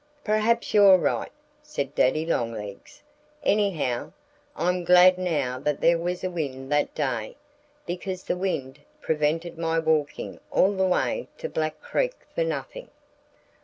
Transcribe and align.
"Perhaps 0.23 0.73
you're 0.73 0.97
right," 0.97 1.31
said 1.61 1.93
Daddy 1.93 2.25
Longlegs. 2.25 3.03
"Anyhow, 3.43 4.13
I'm 4.55 4.83
glad 4.83 5.19
now 5.19 5.59
that 5.59 5.79
there 5.79 5.99
was 5.99 6.23
a 6.23 6.29
wind 6.31 6.71
that 6.71 6.95
day, 6.95 7.35
because 7.85 8.23
the 8.23 8.35
wind 8.35 8.79
prevented 8.99 9.59
my 9.59 9.77
walking 9.77 10.39
all 10.49 10.71
the 10.71 10.87
way 10.87 11.27
to 11.37 11.47
Black 11.47 11.79
Creek 11.81 12.15
for 12.33 12.43
nothing." 12.43 12.89